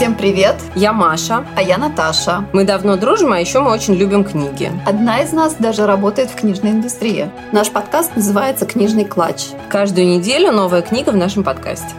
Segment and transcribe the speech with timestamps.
[0.00, 0.56] Всем привет!
[0.74, 1.44] Я Маша.
[1.54, 2.46] А я Наташа.
[2.54, 4.72] Мы давно дружим, а еще мы очень любим книги.
[4.86, 7.30] Одна из нас даже работает в книжной индустрии.
[7.52, 9.48] Наш подкаст называется «Книжный клатч».
[9.68, 11.90] Каждую неделю новая книга в нашем подкасте.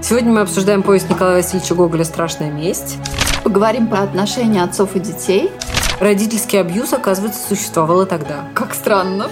[0.00, 2.98] Сегодня мы обсуждаем повесть Николая Васильевича Гоголя «Страшная месть».
[3.42, 5.50] Поговорим про отношения отцов и детей.
[5.98, 8.44] Родительский абьюз, оказывается, существовал и тогда.
[8.54, 9.26] Как странно.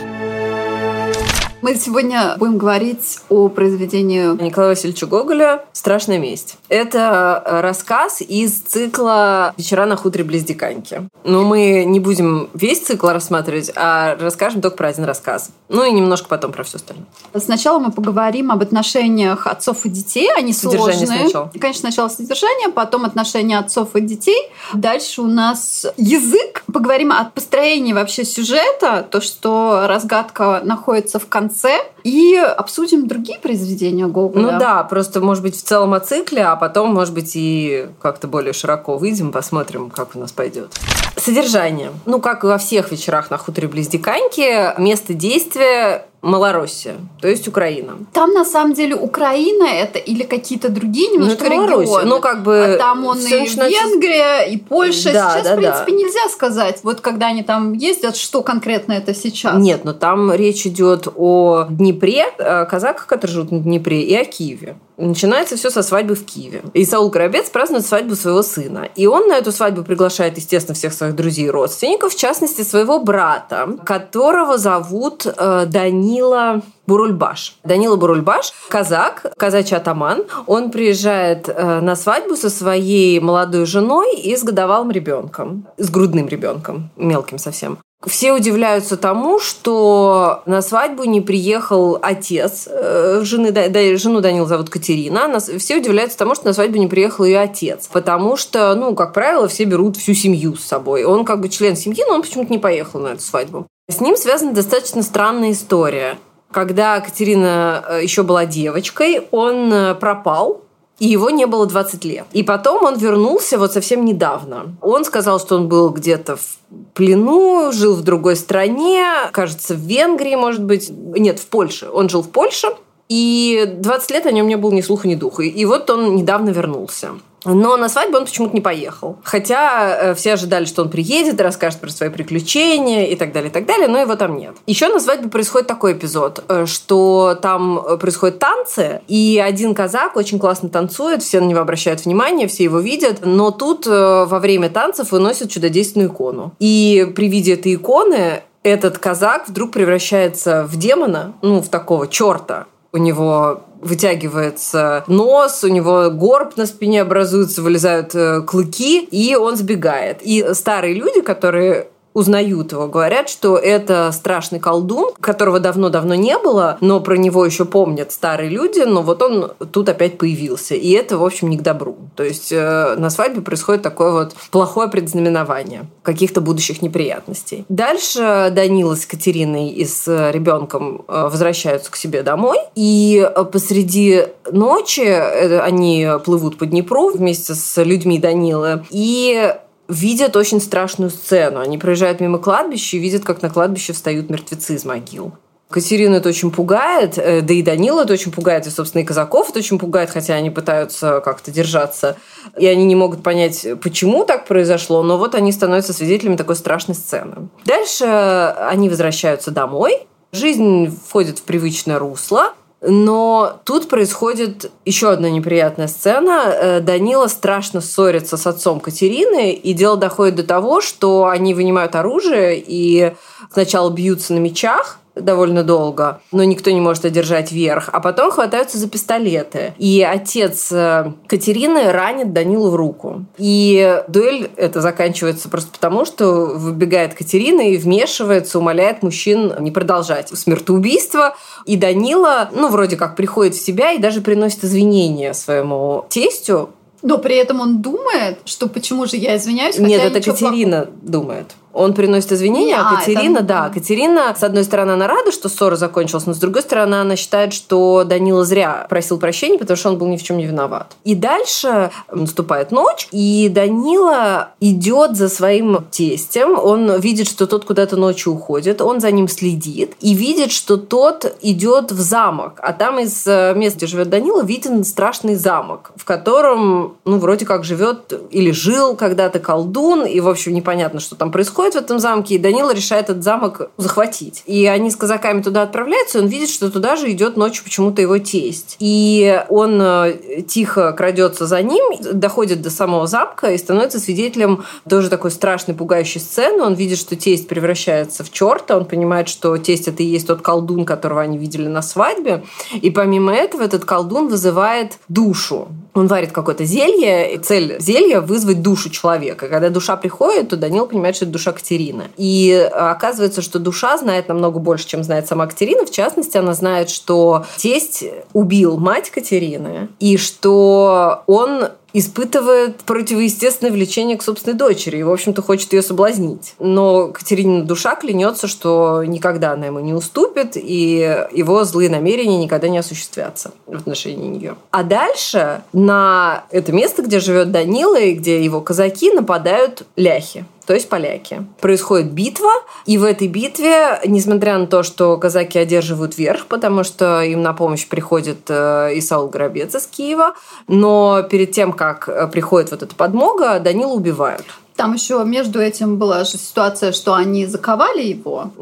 [1.61, 6.57] Мы сегодня будем говорить о произведении Николая Васильевича Гоголя «Страшная месть».
[6.69, 11.09] Это э, рассказ из цикла «Вечера на хуторе близ Диканьки».
[11.25, 15.51] Но мы не будем весь цикл рассматривать, а расскажем только про один рассказ.
[15.69, 17.07] Ну и немножко потом про все остальное.
[17.35, 20.30] Сначала мы поговорим об отношениях отцов и детей.
[20.37, 21.21] Они Содержание сложные.
[21.23, 21.52] сначала.
[21.59, 24.49] Конечно, сначала содержание, потом отношения отцов и детей.
[24.75, 26.63] Дальше у нас язык.
[26.73, 31.48] Поговорим о построении вообще сюжета, то, что разгадка находится в конце.
[31.48, 34.52] конце И обсудим другие произведения Гоголя.
[34.52, 38.29] Ну да, просто, может быть, в целом о цикле, а потом, может быть, и как-то
[38.29, 40.73] более широко выйдем, посмотрим, как у нас пойдет.
[41.16, 41.91] Содержание.
[42.07, 47.46] Ну, как и во всех вечерах на хуторе близ Диканьки, место действия Малороссия, то есть
[47.46, 47.93] Украина.
[48.13, 51.82] Там на самом деле Украина это или какие-то другие немножко это Малоруссия.
[51.82, 52.04] регионы.
[52.09, 55.13] Ну, как бы а там он и начинается Венгрия, и Польша.
[55.13, 55.96] Да, сейчас, да, в принципе, да.
[55.96, 59.59] нельзя сказать, вот когда они там ездят, что конкретно это сейчас.
[59.59, 64.25] Нет, но там речь идет о Днепре, о казаках, которые живут на Днепре, и о
[64.25, 64.77] Киеве.
[64.99, 66.62] Начинается все со свадьбы в Киеве.
[66.75, 68.89] И Саул Горобец празднует свадьбу своего сына.
[68.97, 72.99] И он на эту свадьбу приглашает, естественно, всех своих друзей и родственников, в частности, своего
[72.99, 77.59] брата, которого зовут э, Данила Бурульбаш.
[77.65, 80.25] Данила Бурульбаш, казак, казачий атаман.
[80.47, 85.66] Он приезжает э, на свадьбу со своей молодой женой и с годовалым ребенком.
[85.78, 87.78] С грудным ребенком, мелким совсем.
[88.06, 94.71] Все удивляются тому, что на свадьбу не приехал отец э, жены, да, жену Данила зовут
[94.71, 95.41] Катерина.
[95.41, 97.88] Все удивляются тому, что на свадьбу не приехал ее отец.
[97.93, 101.03] Потому что, ну, как правило, все берут всю семью с собой.
[101.03, 103.66] Он как бы член семьи, но он почему-то не поехал на эту свадьбу.
[103.91, 106.19] С ним связана достаточно странная история.
[106.53, 110.62] Когда Катерина э, еще была девочкой, он э, пропал,
[110.98, 112.26] и его не было 20 лет.
[112.32, 114.76] И потом он вернулся вот совсем недавно.
[114.81, 116.59] Он сказал, что он был где-то в
[116.94, 120.91] плену, жил в другой стране, кажется, в Венгрии, может быть.
[120.91, 121.88] Нет, в Польше.
[121.92, 122.69] Он жил в Польше.
[123.09, 125.42] И 20 лет о нем не было ни слуха, ни духа.
[125.42, 127.12] И вот он недавно вернулся.
[127.44, 129.19] Но на свадьбу он почему-то не поехал.
[129.22, 133.53] Хотя э, все ожидали, что он приедет расскажет про свои приключения и так далее, и
[133.53, 134.56] так далее, но его там нет.
[134.66, 140.16] Еще на свадьбе происходит такой эпизод, э, что там э, происходят танцы, и один казак
[140.16, 144.69] очень классно танцует, все на него обращают внимание, все его видят, но тут во время
[144.71, 146.53] танцев выносят чудодейственную икону.
[146.59, 152.66] И при виде этой иконы этот казак вдруг превращается в демона, ну, в такого черта.
[152.93, 159.56] У него вытягивается нос, у него горб на спине образуется, вылезают э, клыки, и он
[159.56, 160.19] сбегает.
[160.22, 166.76] И старые люди, которые узнают его, говорят, что это страшный колдун, которого давно-давно не было,
[166.80, 170.74] но про него еще помнят старые люди, но вот он тут опять появился.
[170.74, 171.96] И это, в общем, не к добру.
[172.16, 177.64] То есть э, на свадьбе происходит такое вот плохое предзнаменование каких-то будущих неприятностей.
[177.68, 184.24] Дальше Данила с Катериной и с ребенком э, возвращаются к себе домой, и э, посреди
[184.50, 189.54] ночи э, они плывут по Днепру вместе с людьми Данилы, и
[189.88, 191.60] видят очень страшную сцену.
[191.60, 195.32] Они проезжают мимо кладбища и видят, как на кладбище встают мертвецы из могил.
[195.71, 199.50] Катерину это очень пугает, э, да и Данила это очень пугает, и, собственно, и Казаков
[199.50, 202.16] это очень пугает, хотя они пытаются как-то держаться.
[202.56, 206.94] И они не могут понять, почему так произошло, но вот они становятся свидетелями такой страшной
[206.94, 207.50] сцены.
[207.66, 215.89] Дальше они возвращаются домой, жизнь входит в привычное русло, но тут происходит еще одна неприятная
[215.89, 216.44] сцена.
[216.47, 221.97] Э, Данила страшно ссорится с отцом Катерины, и дело доходит до того, что они вынимают
[221.97, 223.15] оружие и
[223.53, 228.78] сначала бьются на мечах, довольно долго, но никто не может одержать верх, а потом хватаются
[228.78, 229.74] за пистолеты.
[229.78, 233.24] И отец э, Катерины ранит Данилу в руку.
[233.36, 240.28] И дуэль это заканчивается просто потому, что выбегает Катерина и вмешивается, умоляет мужчин не продолжать
[240.28, 241.36] смертоубийство.
[241.64, 246.71] И Данила, ну, вроде как приходит в себя и даже приносит извинения своему тестю.
[247.03, 251.47] Но при этом он думает, что почему же я извиняюсь, Нет, это Катерина думает.
[251.78, 255.48] Он приносит извинения, а, А, Катерина, это- да, Катерина, с одной стороны, она рада, что
[255.48, 259.91] ссора закончилась, но с другой стороны, она считает, что Данила зря просил прощения, потому что
[259.91, 260.97] он был ни в чем не виноват.
[261.05, 267.97] И дальше наступает ночь, и Данила идет за своим тестем, он видит, что тот куда-то
[267.97, 272.99] ночью уходит, он за ним следит и видит, что тот идет в замок, а там
[272.99, 278.13] из э, места, где живет Данила, виден страшный замок, в котором, ну, вроде как живет
[278.31, 282.38] или жил когда-то колдун, и, в общем, непонятно, что там происходит в этом замке, и
[282.38, 284.43] Данила решает этот замок захватить.
[284.47, 288.03] И они с казаками туда отправляются, и он видит, что туда же идет ночью почему-то
[288.03, 288.76] его тесть.
[288.79, 295.09] И он э, тихо крадется за ним, доходит до самого замка и становится свидетелем тоже
[295.09, 296.62] такой страшной, пугающей сцены.
[296.62, 300.43] Он видит, что тесть превращается в черта, он понимает, что тесть это и есть тот
[300.43, 302.44] колдун, которого они видели на свадьбе.
[302.73, 305.69] И помимо этого этот колдун вызывает душу.
[305.99, 309.49] Он варит какое-то зелье, и цель зелья вызвать душу человека.
[309.49, 312.05] Когда душа приходит, то Данил понимает, что это душа Катерины.
[312.17, 315.85] И э, оказывается, что душа знает намного больше, чем знает сама Катерина.
[315.85, 324.17] В частности, она знает, что тесть убил мать Катерины, и что он испытывает противоестественное влечение
[324.17, 326.55] к собственной дочери и, в общем-то, хочет ее соблазнить.
[326.58, 332.69] Но Катеринина душа клянется, что никогда она ему не уступит, и его злые намерения никогда
[332.69, 334.56] не осуществятся в отношении нее.
[334.70, 340.75] А дальше на это место, где живет Данила и где его казаки, нападают ляхи то
[340.75, 341.47] есть поляки.
[341.62, 342.50] Происходит битва,
[342.85, 347.55] и в этой битве, несмотря на то, что казаки одерживают верх, потому что им на
[347.55, 350.35] помощь приходит э, Исаул Горобец из Киева,
[350.67, 354.44] но перед тем, как э, приходит вот эта подмога, Данила убивают.
[354.79, 358.53] Там еще между этим была же ситуация, что они заковали его.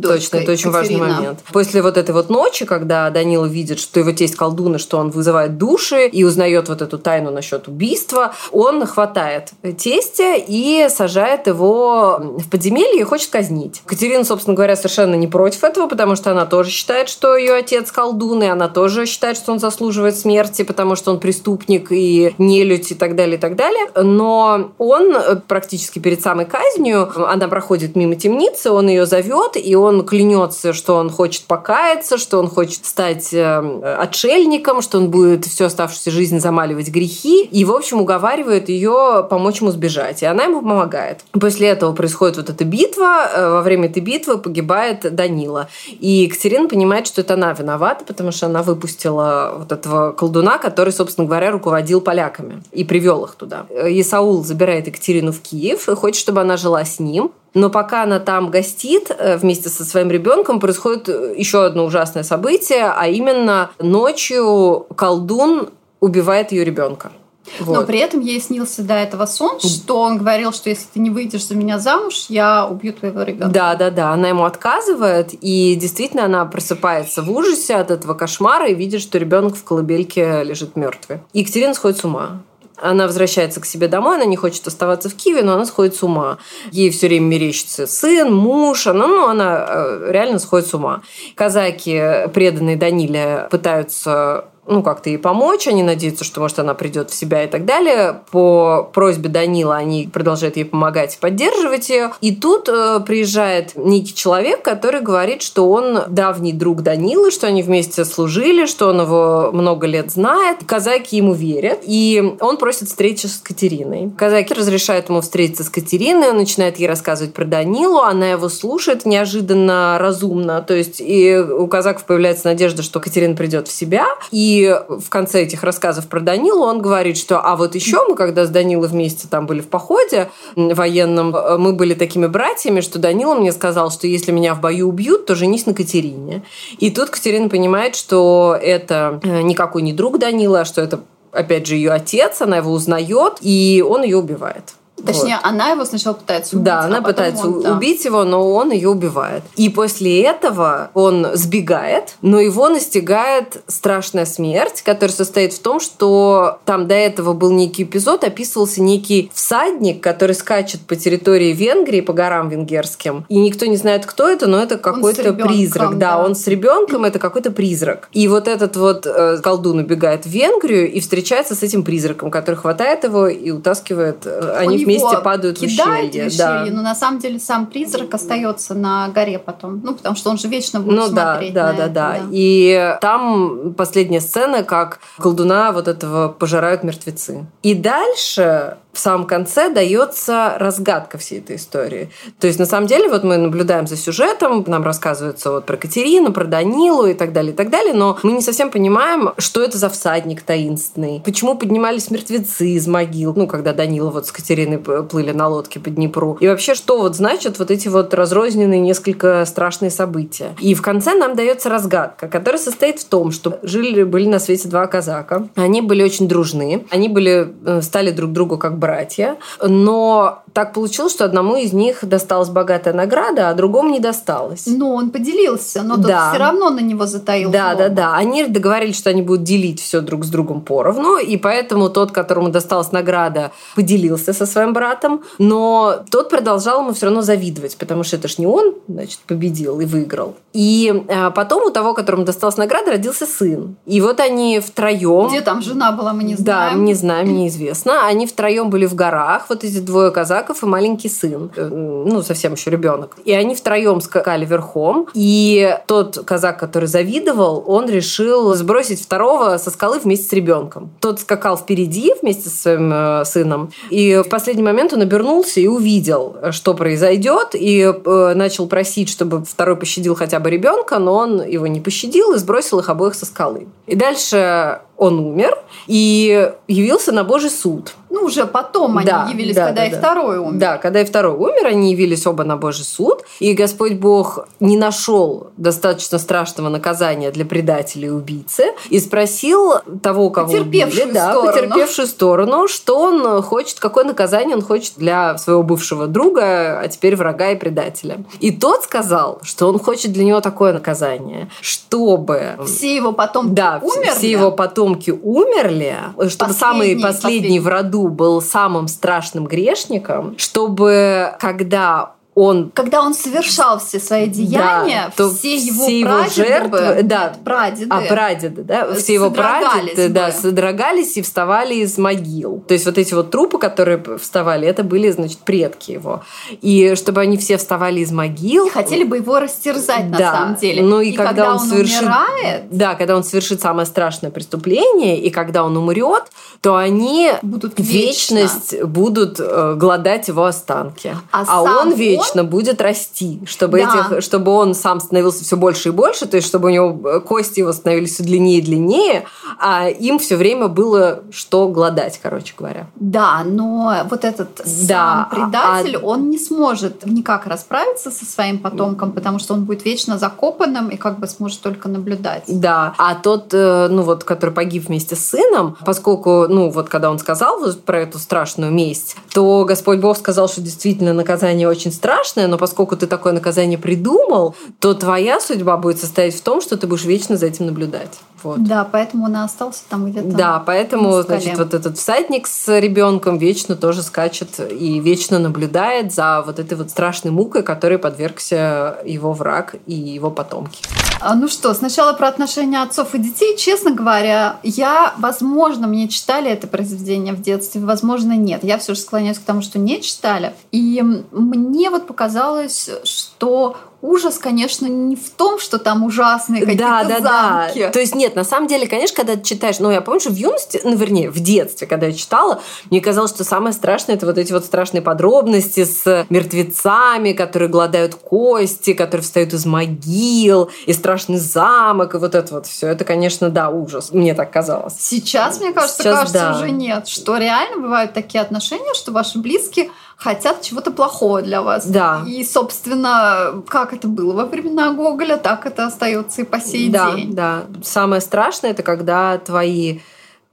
[0.00, 1.16] Точно, это очень важный Екатерина.
[1.16, 1.40] момент.
[1.52, 5.10] После вот этой вот ночи, когда Данила видит, что его тесть колдун, и что он
[5.10, 12.20] вызывает души, и узнает вот эту тайну насчет убийства, он хватает тестя и сажает его
[12.20, 13.82] в подземелье и хочет казнить.
[13.84, 17.90] Катерина, собственно говоря, совершенно не против этого, потому что она тоже считает, что ее отец
[17.90, 22.92] колдун, и она тоже считает, что он заслуживает смерти, потому что он преступник и нелюдь
[22.92, 23.90] и так далее, и так далее.
[24.00, 29.74] Но он э, практически перед самой казнью, она проходит мимо темницы, он ее зовет, и
[29.74, 35.46] он клянется, что он хочет покаяться, что он хочет стать э, отшельником, что он будет
[35.46, 40.22] всю оставшуюся жизнь замаливать грехи, и, в общем, уговаривает ее помочь ему сбежать.
[40.22, 41.20] И она ему помогает.
[41.32, 43.30] После этого происходит вот эта битва.
[43.34, 45.68] Э, Во время этой битвы погибает Данила.
[45.88, 50.92] И Екатерина понимает, что это она виновата, потому что она выпустила вот этого колдуна, который,
[50.92, 53.64] собственно говоря, руководил поляками и привел их туда.
[53.70, 55.53] Э, Исаул забирает Екатерину в Киев
[55.88, 57.32] и хочет, чтобы она жила с ним.
[57.54, 62.24] Но пока она там гостит э, вместе со своим ребенком, происходит э, еще одно ужасное
[62.24, 65.70] событие, а именно ночью колдун
[66.00, 67.12] убивает ее ребенка.
[67.60, 67.86] Но Вот.
[67.86, 71.46] при этом ей снился до этого сон, что он говорил, что если ты не выйдешь
[71.46, 73.52] за меня замуж, я убью твоего ребенка.
[73.52, 74.12] Да, да, да.
[74.12, 79.18] Она ему отказывает, и действительно она просыпается в ужасе от этого кошмара и видит, что
[79.18, 81.20] ребенок в колыбельке лежит мертвый.
[81.32, 82.42] Екатерина сходит с ума.
[82.76, 86.02] Она возвращается к себе домой, она не хочет оставаться в Киеве, но она сходит с
[86.02, 86.38] ума.
[86.72, 91.02] Ей все время мерещится сын, муж, она, ну, она э, реально сходит с ума.
[91.36, 97.14] Казаки, преданные Даниле, пытаются ну, как-то ей помочь, они надеются, что, может, она придет в
[97.14, 98.20] себя и так далее.
[98.30, 102.12] По просьбе Данила они продолжают ей помогать поддерживать ее.
[102.20, 107.62] И тут э, приезжает некий человек, который говорит, что он давний друг Данилы, что они
[107.62, 110.58] вместе служили, что он его много лет знает.
[110.66, 114.10] Казаки ему верят, и он просит встречи с Катериной.
[114.16, 119.06] Казаки разрешают ему встретиться с Катериной, он начинает ей рассказывать про Данилу, она его слушает
[119.06, 124.53] неожиданно разумно, то есть и у казаков появляется надежда, что Катерина придет в себя, и
[124.62, 128.50] в конце этих рассказов про Данилу он говорит, что а вот еще мы, когда с
[128.50, 133.52] Данилой вместе там были в походе военном, э, мы были такими братьями, что Данила мне
[133.52, 136.42] сказал, что если меня в бою убьют, то женись на Катерине.
[136.78, 141.00] И тут Катерина понимает, что это э, никакой не друг Данила, а что это
[141.32, 144.74] опять же ее отец, она его узнает, и он ее убивает.
[145.04, 146.64] Точнее, она его сначала пытается убить.
[146.64, 147.72] Да, а она потом пытается он, да.
[147.76, 149.42] убить его, но он ее убивает.
[149.56, 156.58] И после этого он сбегает, но его настигает страшная смерть, которая состоит в том, что
[156.64, 162.12] там до этого был некий эпизод, описывался некий всадник, который скачет по территории Венгрии, по
[162.12, 163.26] горам венгерским.
[163.28, 165.98] И никто не знает, кто это, но это какой-то призрак.
[165.98, 166.24] Да, да.
[166.24, 168.08] он с ребенком, это какой-то призрак.
[168.12, 172.56] И вот этот вот э, колдун убегает в Венгрию и встречается с этим призраком, который
[172.56, 174.24] хватает его и утаскивает.
[174.24, 176.24] э, Они У вместе падают в кидают ущелье.
[176.24, 179.80] в ущелье, но на самом деле сам призрак остается на горе потом.
[179.82, 182.18] Ну, потому что он же вечно будет Ну да, смотреть да, на да, это, да.
[182.30, 187.46] И там последняя сцена, как колдуна вот этого пожирают мертвецы.
[187.62, 192.10] И дальше в самом конце дается разгадка всей этой истории.
[192.40, 196.32] То есть, на самом деле, вот мы наблюдаем за сюжетом, нам рассказывается вот про Катерину,
[196.32, 199.78] про Данилу и так далее, и так далее, но мы не совсем понимаем, что это
[199.78, 205.32] за всадник таинственный, почему поднимались мертвецы из могил, ну, когда Данила вот с Катериной плыли
[205.32, 209.90] на лодке по Днепру, и вообще, что вот значит вот эти вот разрозненные несколько страшные
[209.90, 210.54] события.
[210.60, 214.86] И в конце нам дается разгадка, которая состоит в том, что жили-были на свете два
[214.86, 220.72] казака, они были очень дружны, они были, э, стали друг другу как братья, но так
[220.72, 224.66] получилось, что одному из них досталась богатая награда, а другому не досталось.
[224.66, 226.30] Но он поделился, но тот да.
[226.30, 227.50] все равно на него затаил.
[227.50, 227.78] Да, злобу.
[227.78, 228.16] да, да.
[228.16, 232.50] Они договорились, что они будут делить все друг с другом поровну, и поэтому тот, которому
[232.50, 238.14] досталась награда, поделился со своим братом, но тот продолжал ему все равно завидовать, потому что
[238.14, 240.36] это ж не он, значит, победил и выиграл.
[240.52, 243.74] И а, потом у того, которому досталась награда, родился сын.
[243.86, 245.28] И вот они втроем.
[245.28, 246.78] Где там жена была, мы не знаем.
[246.78, 248.06] Да, не знаем, неизвестно.
[248.06, 250.12] Они втроем были в горах, вот эти двое
[250.44, 253.16] казаков и маленький сын, э, ну, совсем еще ребенок.
[253.24, 255.08] И они втроем скакали верхом.
[255.14, 260.90] И тот казак, который завидовал, он решил сбросить второго со скалы вместе с ребенком.
[261.00, 263.70] Тот скакал впереди вместе со своим э, сыном.
[263.90, 269.44] И в последний момент он обернулся и увидел, что произойдет, и э, начал просить, чтобы
[269.44, 273.26] второй пощадил хотя бы ребенка, но он его не пощадил и сбросил их обоих со
[273.26, 273.66] скалы.
[273.86, 277.94] И дальше он умер и явился на Божий суд.
[278.14, 279.98] Ну, уже потом они да, явились, да, когда да, и да.
[279.98, 280.58] второй умер.
[280.60, 283.24] Да, когда и второй умер, они явились оба на Божий суд.
[283.40, 288.66] И Господь Бог не нашел достаточно страшного наказания для предателя и убийцы.
[288.88, 291.52] И спросил того, кого потерпевшую убили, да, сторону.
[291.52, 297.16] потерпевшую сторону, что он хочет, какое наказание он хочет для своего бывшего друга, а теперь
[297.16, 298.18] врага и предателя.
[298.38, 302.56] И тот сказал, что он хочет для него такое наказание, чтобы...
[302.64, 304.10] Все его потом да, умерли?
[304.16, 305.96] все его потомки умерли,
[306.28, 312.70] чтобы последний, самый последний, последний в роду был самым страшным грешником, чтобы когда он...
[312.74, 318.00] Когда он совершал все свои деяния, да, все его все его жертвы, да, прадеды, а
[318.02, 322.64] прадеды, да, все его прадеды, да, содрогались и вставали из могил.
[322.66, 326.22] То есть вот эти вот трупы, которые вставали, это были, значит, предки его.
[326.60, 328.68] И чтобы они все вставали из могил...
[328.68, 330.82] Хотели бы его растерзать да, на самом деле.
[330.82, 332.02] Ну и, и когда, когда он, он совершит...
[332.02, 332.64] умирает...
[332.70, 336.24] Да, когда он совершит самое страшное преступление, и когда он умрет,
[336.60, 338.86] то они будут вечность вечно.
[338.86, 341.16] будут э, голодать его останки.
[341.30, 344.08] А, а он вечно вечно будет расти, чтобы, да.
[344.10, 347.20] этих, чтобы он сам становился все больше и больше, то есть чтобы у него э,
[347.20, 349.24] кости его становились все длиннее и длиннее,
[349.58, 352.86] а им все время было что гладать, короче говоря.
[352.96, 356.00] Да, но вот этот да, сам предатель, а...
[356.00, 360.96] он не сможет никак расправиться со своим потомком, потому что он будет вечно закопанным и
[360.96, 362.44] как бы сможет только наблюдать.
[362.48, 367.10] Да, а тот, э, ну вот, который погиб вместе с сыном, поскольку, ну вот, когда
[367.10, 372.13] он сказал про эту страшную месть, то Господь Бог сказал, что действительно наказание очень страшное,
[372.14, 376.76] страшное, но поскольку ты такое наказание придумал, то твоя судьба будет состоять в том, что
[376.76, 378.20] ты будешь вечно за этим наблюдать.
[378.44, 378.62] Вот.
[378.62, 380.28] Да, поэтому он остался там где-то.
[380.28, 386.42] Да, поэтому, значит, вот этот всадник с ребенком вечно тоже скачет и вечно наблюдает за
[386.44, 390.82] вот этой вот страшной мукой, которой подвергся его враг и его потомки.
[391.20, 393.56] А, ну что, сначала про отношения отцов и детей.
[393.56, 398.62] Честно говоря, я, возможно, мне читали это произведение в детстве, возможно, нет.
[398.62, 400.52] Я все же склоняюсь к тому, что не читали.
[400.70, 407.04] И мне вот показалось, что ужас, конечно, не в том, что там ужасные какие-то да,
[407.04, 407.80] да, замки.
[407.80, 407.90] Да.
[407.90, 410.36] То есть нет, на самом деле, конечно, когда ты читаешь, ну я помню, что в
[410.36, 412.60] юности, ну вернее, в детстве, когда я читала,
[412.90, 418.14] мне казалось, что самое страшное это вот эти вот страшные подробности с мертвецами, которые гладают
[418.14, 422.88] кости, которые встают из могил, и страшный замок, и вот это вот все.
[422.88, 424.12] Это, конечно, да, ужас.
[424.12, 424.94] Мне так казалось.
[424.98, 426.56] Сейчас, мне кажется, Сейчас, кажется, да.
[426.56, 427.08] уже нет.
[427.08, 431.86] Что реально бывают такие отношения, что ваши близкие хотят чего-то плохого для вас.
[431.86, 432.24] Да.
[432.26, 437.14] И, собственно, как это было во времена Гоголя, так это остается и по сей да,
[437.14, 437.34] день.
[437.34, 440.00] Да, Самое страшное это когда твои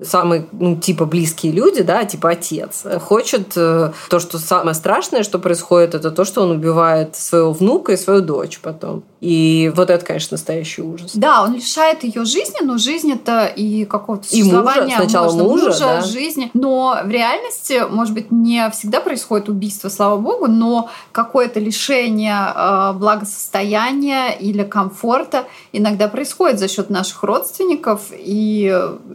[0.03, 5.39] самые, ну, типа, близкие люди, да, типа отец, хочет э, то, что самое страшное, что
[5.39, 9.03] происходит, это то, что он убивает своего внука и свою дочь потом.
[9.22, 11.12] И вот это, конечно, настоящий ужас.
[11.13, 14.81] Да, он лишает ее жизни, но жизнь это и какого-то существования.
[14.81, 16.01] И мужа, сначала можно, мужа, мужа да.
[16.01, 16.50] жизни.
[16.55, 22.93] Но в реальности, может быть, не всегда происходит убийство, слава богу, но какое-то лишение э,
[22.93, 28.63] благосостояния или комфорта иногда происходит за счет наших родственников, и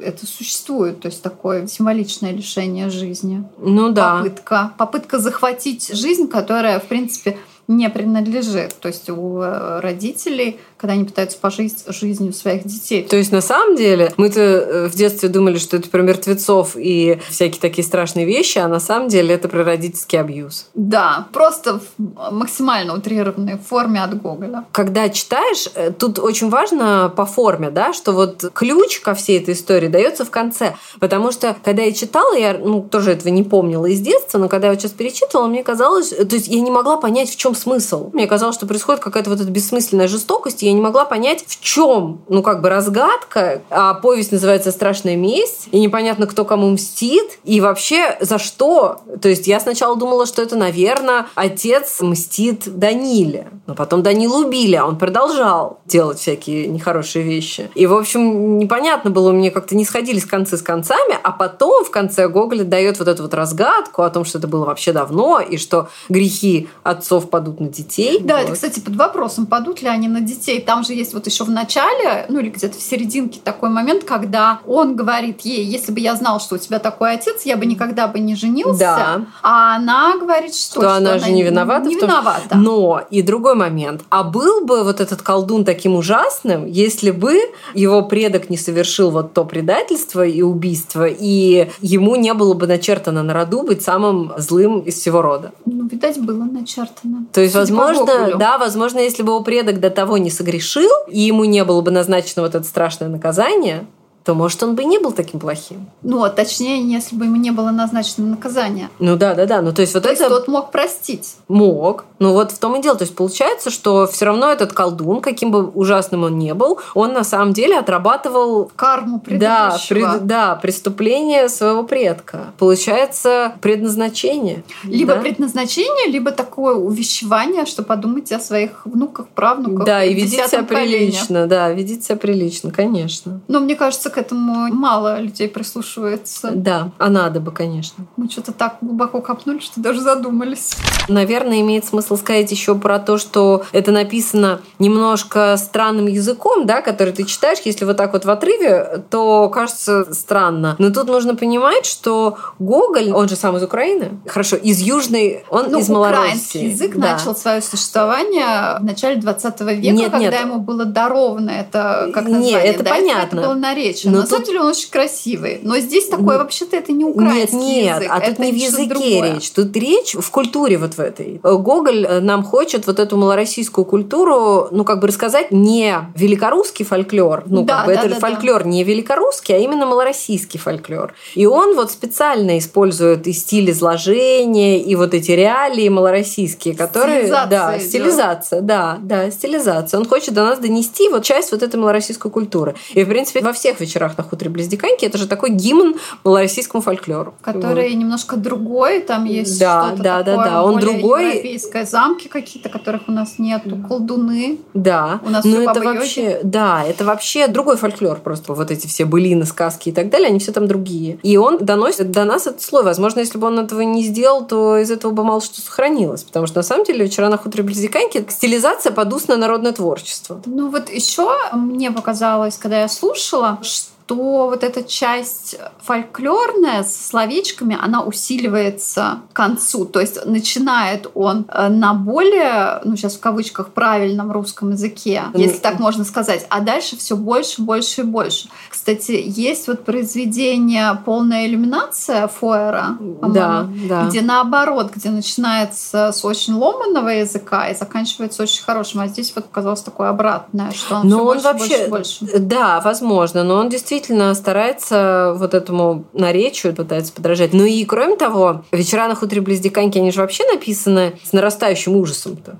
[0.02, 3.44] это существует, то есть такое символичное лишение жизни.
[3.58, 4.18] Ну да.
[4.18, 4.72] Попытка.
[4.78, 8.74] Попытка захватить жизнь, которая, в принципе, не принадлежит.
[8.80, 13.02] То есть у э, родителей, когда они пытаются пожить жизнью своих детей.
[13.02, 17.18] То есть на самом деле мы-то э, в детстве думали, что это про мертвецов и
[17.28, 20.68] всякие такие страшные вещи, а на самом деле это про родительский абьюз.
[20.74, 24.64] Да, просто в максимально утрированной форме от Гоголя.
[24.70, 29.54] Когда читаешь, э, тут очень важно по форме, да, что вот ключ ко всей этой
[29.54, 30.76] истории дается в конце.
[31.00, 34.68] Потому что, когда я читала, я ну, тоже этого не помнила из детства, но когда
[34.68, 38.10] я вот сейчас перечитывала, мне казалось, то есть я не могла понять, в чем смысл.
[38.12, 41.60] Мне казалось, что происходит какая-то вот эта бессмысленная жестокость, и я не могла понять, в
[41.60, 43.62] чем, ну, как бы разгадка.
[43.70, 49.00] А повесть называется «Страшная месть», и непонятно, кто кому мстит, и вообще за что.
[49.20, 53.50] То есть я сначала думала, что это, наверное, отец мстит Даниле.
[53.66, 57.70] Но потом Данилу убили, а он продолжал делать всякие нехорошие вещи.
[57.74, 61.90] И, в общем, непонятно было, мне как-то не сходились концы с концами, а потом в
[61.90, 65.56] конце Гоголь дает вот эту вот разгадку о том, что это было вообще давно, и
[65.56, 68.20] что грехи отцов падут на детей.
[68.22, 68.44] Да, вот.
[68.44, 70.60] это, кстати, под вопросом, падут ли они на детей.
[70.60, 74.60] Там же есть вот еще в начале, ну или где-то в серединке такой момент, когда
[74.66, 78.08] он говорит ей, если бы я знал, что у тебя такой отец, я бы никогда
[78.08, 78.78] бы не женился.
[78.78, 79.20] Да.
[79.42, 81.88] А она говорит, что, что, она же не виновата.
[81.88, 82.56] Не том, виновата.
[82.56, 84.02] Но и другой момент.
[84.10, 87.38] А был бы вот этот колдун таким ужасным, если бы
[87.74, 93.22] его предок не совершил вот то предательство и убийство, и ему не было бы начертано
[93.22, 95.52] на роду быть самым злым из всего рода.
[95.64, 97.26] Ну, видать, было начертано.
[97.36, 101.20] То есть, Судя возможно, да, возможно, если бы его предок до того не согрешил, и
[101.20, 103.86] ему не было бы назначено вот это страшное наказание,
[104.26, 105.88] то, может, он бы и не был таким плохим.
[106.02, 108.88] Ну, а точнее, если бы ему не было назначено наказание.
[108.98, 109.62] Ну да, да, да.
[109.62, 111.36] Ну то есть вот То это есть тот мог простить.
[111.46, 112.04] мог.
[112.18, 112.96] Ну вот в том и дело.
[112.96, 117.12] То есть получается, что все равно этот колдун, каким бы ужасным он не был, он
[117.12, 120.14] на самом деле отрабатывал Карму да, предыдущего.
[120.14, 122.46] пред- да, преступление своего предка.
[122.58, 124.64] Получается предназначение.
[124.82, 125.20] Либо да?
[125.20, 129.86] предназначение, либо такое увещевание, что подумайте о своих внуках, правнуках.
[129.86, 130.98] Да, и ведите себя десятом колене.
[130.98, 133.40] прилично, да, ведите себя прилично, конечно.
[133.46, 136.50] Но мне кажется, к этому мало людей прислушивается.
[136.54, 138.06] Да, а надо бы, конечно.
[138.16, 140.74] Мы что-то так глубоко копнули, что даже задумались.
[141.08, 147.12] Наверное, имеет смысл сказать еще про то, что это написано немножко странным языком, да, который
[147.12, 150.76] ты читаешь, если вот так вот в отрыве, то кажется странно.
[150.78, 155.66] Но тут нужно понимать, что Гоголь, он же сам из Украины, хорошо, из Южной, он
[155.70, 156.64] Ну, из украинский Малороссии.
[156.70, 157.12] язык Да.
[157.12, 160.40] начал свое существование в начале 20 века, Нет, когда нет.
[160.40, 162.60] ему было даровано это как название.
[162.60, 163.38] это До этого понятно.
[163.40, 164.05] Это было наречие.
[164.10, 165.60] Но Но на самом тут- деле он очень красивый.
[165.62, 168.08] Но здесь такое, Ну, вообще-то, это не Нет, украинский нет, язык.
[168.10, 169.34] а тут это не в языке другое.
[169.34, 169.50] речь.
[169.50, 171.40] Тут речь в культуре вот в этой.
[171.42, 177.44] Гоголь э, нам хочет вот эту малороссийскую культуру, ну, как бы рассказать не великорусский фольклор,
[177.46, 181.14] ну, Да, как бы да, это да, фольклор не великорусский, а именно малороссийский фольклор.
[181.34, 187.26] И он вот специально использует и стиль изложения, и вот эти реалии малороссийские, которые...
[187.26, 189.98] Стилизация да, стилизация, да, да, стилизация.
[190.00, 192.74] Он хочет до нас донести вот часть вот этой малороссийской культуры.
[192.94, 196.82] И, в принципе, во всех вечерах на хуторе близ Диканьки это же такой гимн малороссийскому
[196.82, 197.34] фольклору.
[197.40, 200.64] Который немножко другой, там есть Да, что-то да, да, такое да.
[200.64, 201.28] Он более другой.
[201.28, 204.58] европейское, замки какие-то, которых у нас нету, колдуны.
[204.74, 208.52] Да, У нас но всё это вообще, да, это вообще другой фольклор просто.
[208.52, 211.18] Вот эти все былины, сказки и так далее, они все там другие.
[211.22, 212.82] И он доносит до нас этот слой.
[212.82, 216.22] Возможно, если бы он этого не сделал, то из этого бы мало что сохранилось.
[216.22, 220.40] Потому что на самом деле вчера на хуторе близ Диканьки стилизация под устное народное творчество.
[220.46, 223.58] Ну вот еще мне показалось, когда я слушала,
[224.06, 229.84] что вот эта часть фольклорная с словечками, она усиливается к концу.
[229.84, 235.58] То есть начинает он э, на более, ну сейчас в кавычках, правильном русском языке, если
[235.58, 238.48] так можно сказать, а дальше все больше, больше и больше.
[238.70, 244.04] Кстати, есть вот произведение «Полная иллюминация» Фойера, Да, да.
[244.04, 249.46] где наоборот, где начинается с очень ломаного языка и заканчивается очень хорошим, а здесь вот
[249.46, 252.38] показалось такое обратное, что он Но всё он больше, вообще, больше, больше.
[252.38, 253.95] да, возможно, но он действительно
[254.34, 257.52] старается вот этому наречию пытается подражать.
[257.52, 261.96] Ну и кроме того, вечера на хуторе близ Диканьки, они же вообще написаны с нарастающим
[261.96, 262.58] ужасом-то.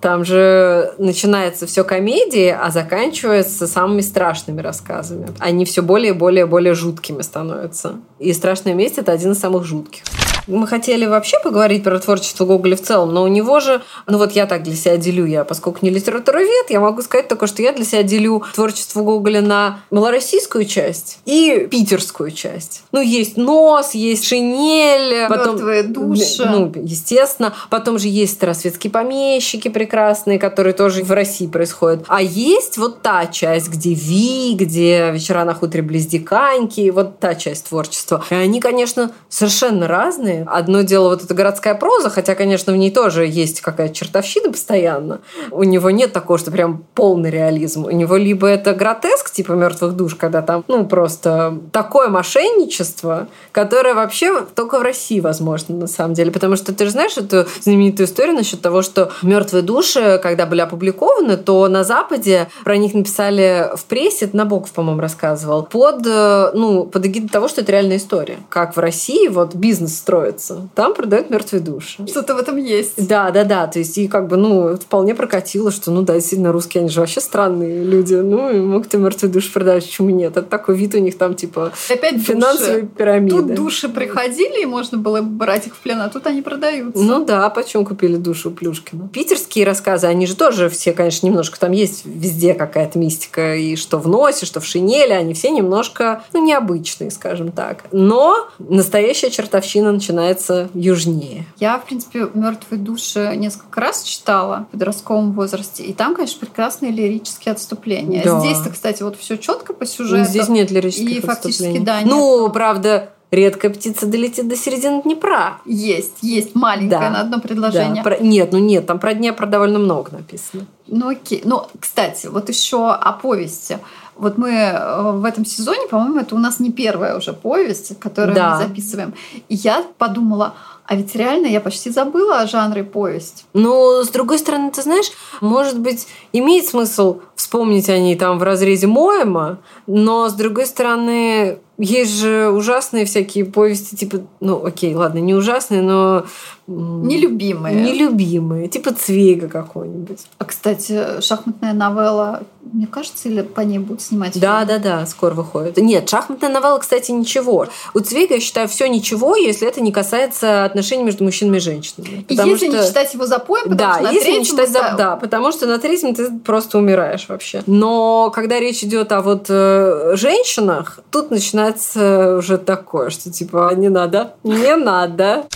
[0.00, 5.28] Там же начинается все комедии, а заканчивается самыми страшными рассказами.
[5.38, 7.96] Они все более и более и более жуткими становятся.
[8.18, 10.02] И страшная месть это один из самых жутких.
[10.46, 14.32] Мы хотели вообще поговорить про творчество Гоголя в целом, но у него же, ну вот
[14.32, 17.72] я так для себя делю, я, поскольку не литературовед, я могу сказать только, что я
[17.72, 22.84] для себя делю творчество Гоголя на малороссийскую часть и питерскую часть.
[22.92, 25.56] Ну, есть нос, есть шинель, потом...
[25.56, 26.44] Мёртвые души.
[26.44, 27.52] Ну, естественно.
[27.68, 32.06] Потом же есть старосветские помещики прекрасные, которые тоже в России происходят.
[32.08, 37.34] А есть вот та часть, где Ви, где вечера на хуторе близ Диканьки, вот та
[37.34, 38.24] часть творчества.
[38.30, 40.46] И они, конечно, совершенно разные.
[40.50, 45.20] Одно дело вот эта городская проза, хотя, конечно, в ней тоже есть какая-то чертовщина постоянно.
[45.50, 47.84] У него нет такого, что прям полный реализм.
[47.84, 53.92] У него либо это гротеск, типа мертвых душ, когда там, ну, просто такое мошенничество, которое
[53.92, 56.30] вообще только в России возможно, на самом деле.
[56.30, 60.60] Потому что ты же знаешь эту знаменитую историю насчет того, что мертвые души, когда были
[60.60, 66.50] опубликованы, то на Западе про них написали в прессе, это Набоков, по-моему, рассказывал, под, э,
[66.54, 68.38] ну, под эгидой того, что это реальная история.
[68.48, 70.68] Как в России вот бизнес строится.
[70.74, 72.06] Там продают мертвые души.
[72.06, 73.06] Что-то в этом есть.
[73.08, 73.66] Да, да, да.
[73.66, 77.00] То есть, и как бы, ну, вполне прокатило, что, ну, да, действительно, русские, они же
[77.00, 78.14] вообще странные люди.
[78.14, 80.36] Ну, и могут и мертвые души продавать, почему нет?
[80.36, 82.92] Это такой вид у них там, типа, Опять финансовой души.
[82.96, 83.36] пирамиды.
[83.36, 87.02] Тут души приходили, и можно было брать их в плен, а тут они продаются.
[87.02, 89.08] Ну да, почему купили душу Плюшкина?
[89.46, 93.98] Питерские рассказы, они же тоже все, конечно, немножко там есть везде какая-то мистика, и что
[93.98, 97.84] в носе, что в шинели, они все немножко, ну, необычные, скажем так.
[97.92, 101.46] Но настоящая чертовщина начинается южнее.
[101.58, 106.90] Я, в принципе, мертвые души несколько раз читала в подростковом возрасте, и там, конечно, прекрасные
[106.90, 108.22] лирические отступления.
[108.24, 108.40] Да.
[108.40, 110.28] Здесь-то, кстати, вот все четко по сюжету.
[110.28, 111.86] Здесь нет лирических И фактически, отступлений.
[111.86, 112.52] да, Ну, нет.
[112.52, 115.58] правда, редкая птица долетит до середины Днепра.
[115.64, 117.10] Есть, есть маленькое Да.
[117.10, 118.02] на одно предложение.
[118.02, 120.66] Да, про- Нет, ну нет, там про Днепр довольно много написано.
[120.86, 121.42] Ну окей.
[121.44, 123.78] Ну, кстати, вот еще о повести.
[124.14, 128.34] Вот мы э, в этом сезоне, по-моему, это у нас не первая уже повесть, которую
[128.34, 128.56] Да.
[128.56, 129.12] мы записываем.
[129.50, 130.54] И я подумала,
[130.86, 133.44] а ведь реально я почти забыла о жанре повесть.
[133.52, 138.42] Но, с другой стороны, ты знаешь, может быть, имеет смысл вспомнить о ней там в
[138.42, 145.18] разрезе Моэма, но, с другой стороны, есть же ужасные всякие повести, типа, ну, окей, ладно,
[145.18, 146.24] не ужасные, но...
[146.66, 147.74] Нелюбимые.
[147.74, 150.20] Нелюбимые, типа Цвейга какой-нибудь.
[150.38, 152.42] А, кстати, шахматная новелла,
[152.76, 154.68] мне кажется, или по ней будут снимать Да, фильм?
[154.68, 155.76] да, да, скоро выходит.
[155.78, 157.66] Нет, шахматная новелла, кстати, ничего.
[157.94, 162.24] У Цвейга, я считаю, все ничего, если это не касается отношений между мужчинами и женщинами.
[162.28, 164.70] И если что- не читать его запоем, потому Да, что на если не третьем читать
[164.70, 164.78] за...
[164.90, 167.62] за- Да, потому что на третьем ты просто умираешь вообще.
[167.66, 173.88] Но когда речь идет о вот э, женщинах, тут начинается уже такое, что типа не
[173.88, 175.46] надо, не надо.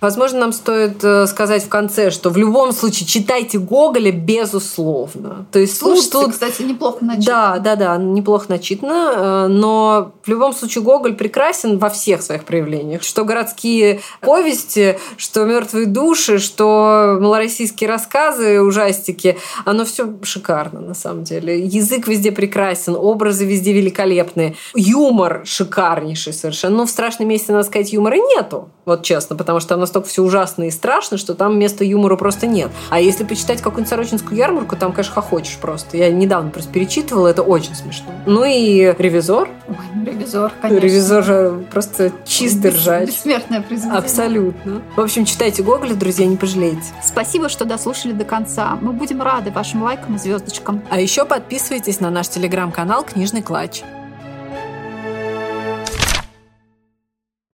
[0.00, 5.46] Возможно, нам стоит э, сказать в конце, что в любом случае читайте Гоголя безусловно.
[5.50, 7.58] То есть Слушайте, тут кстати, неплохо начитано.
[7.58, 12.44] да, да, да, неплохо начитано, э, но в любом случае Гоголь прекрасен во всех своих
[12.44, 13.02] проявлениях.
[13.02, 21.24] Что городские повести, что мертвые души, что малороссийские рассказы, ужастики, оно все шикарно на самом
[21.24, 21.64] деле.
[21.64, 26.76] Язык везде прекрасен, образы везде великолепные, юмор шикарнейший совершенно.
[26.78, 30.22] Но в страшном месте, надо сказать, юмора нету, вот честно, потому что там настолько все
[30.22, 32.70] ужасно и страшно, что там места юмора просто нет.
[32.90, 35.96] А если почитать какую-нибудь Сорочинскую ярмарку, там, конечно, хохочешь просто.
[35.96, 38.06] Я недавно просто перечитывала, это очень смешно.
[38.26, 39.48] Ну и «Ревизор».
[39.68, 40.84] Ой, ну, ревизор, конечно.
[40.84, 43.08] «Ревизор» же просто чистый ржач.
[43.08, 43.98] Бессмертное произведение.
[43.98, 44.82] Абсолютно.
[44.96, 46.82] В общем, читайте Гоголя, друзья, не пожалеете.
[47.02, 48.78] Спасибо, что дослушали до конца.
[48.80, 50.82] Мы будем рады вашим лайкам и звездочкам.
[50.90, 53.82] А еще подписывайтесь на наш телеграм-канал «Книжный клатч».